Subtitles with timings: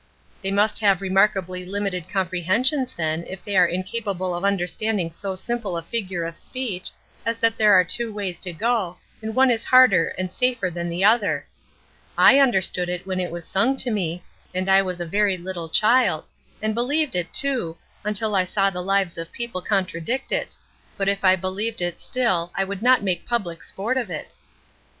[0.41, 5.77] "They must have remarkably limited comprehensions then if they are incapable of understanding so simple
[5.77, 6.89] a figure of speech,
[7.23, 10.89] as that there are two ways to go, and one is harder and safer than
[10.89, 11.45] the other.
[12.17, 14.23] I understood it when it was sung to me
[14.55, 16.25] and I was a very little child
[16.63, 20.55] and believed it, too, until I saw the lives of people contradict it;
[20.97, 24.33] but if I believed, it still I would not make public sport of it."